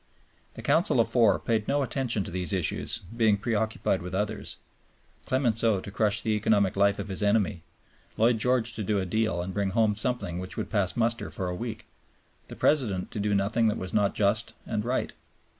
The 0.55 0.63
Council 0.63 0.99
of 0.99 1.09
Four 1.09 1.37
paid 1.37 1.67
no 1.67 1.83
attention 1.83 2.23
to 2.23 2.31
these 2.31 2.53
issues, 2.53 3.01
being 3.15 3.37
preoccupied 3.37 4.01
with 4.01 4.15
others, 4.15 4.57
Clemenceau 5.27 5.79
to 5.79 5.91
crush 5.91 6.21
the 6.21 6.31
economic 6.31 6.75
life 6.75 6.97
of 6.97 7.07
his 7.07 7.21
enemy, 7.21 7.61
Lloyd 8.17 8.39
George 8.39 8.73
to 8.73 8.83
do 8.83 8.97
a 8.97 9.05
deal 9.05 9.43
and 9.43 9.53
bring 9.53 9.69
home 9.69 9.93
something 9.95 10.39
which 10.39 10.57
would 10.57 10.71
pass 10.71 10.97
muster 10.97 11.29
for 11.29 11.49
a 11.49 11.55
week, 11.55 11.85
the 12.47 12.55
President 12.55 13.11
to 13.11 13.19
do 13.19 13.35
nothing 13.35 13.67
that 13.67 13.77
was 13.77 13.93
not 13.93 14.15
just 14.15 14.55
and 14.65 14.83
right. 14.83 15.13